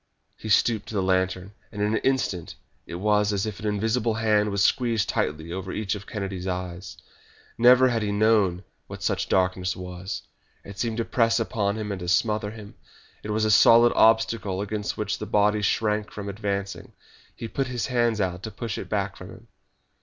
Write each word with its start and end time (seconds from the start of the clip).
He 0.35 0.49
stooped 0.49 0.87
to 0.87 0.95
the 0.95 1.03
lantern, 1.03 1.51
and 1.71 1.79
in 1.79 1.89
an 1.93 1.99
instant 2.01 2.55
it 2.87 2.95
was 2.95 3.31
as 3.31 3.45
if 3.45 3.59
an 3.59 3.67
invisible 3.67 4.15
hand 4.15 4.49
was 4.49 4.63
squeezed 4.65 5.07
tightly 5.07 5.53
over 5.53 5.71
each 5.71 5.93
of 5.93 6.07
Kennedy's 6.07 6.47
eyes. 6.47 6.97
Never 7.55 7.89
had 7.89 8.01
he 8.01 8.11
known 8.11 8.63
what 8.87 9.03
such 9.03 9.29
darkness 9.29 9.75
was. 9.75 10.23
It 10.63 10.79
seemed 10.79 10.97
to 10.97 11.05
press 11.05 11.39
upon 11.39 11.75
him 11.77 11.91
and 11.91 11.99
to 11.99 12.07
smother 12.07 12.49
him. 12.49 12.73
It 13.21 13.29
was 13.29 13.45
a 13.45 13.51
solid 13.51 13.93
obstacle 13.95 14.59
against 14.59 14.97
which 14.97 15.19
the 15.19 15.27
body 15.27 15.61
shrank 15.61 16.09
from 16.09 16.29
advancing. 16.29 16.93
He 17.35 17.47
put 17.47 17.67
his 17.67 17.85
hands 17.85 18.19
out 18.19 18.41
to 18.41 18.49
push 18.49 18.79
it 18.79 18.89
back 18.89 19.15
from 19.15 19.29
him. 19.29 19.47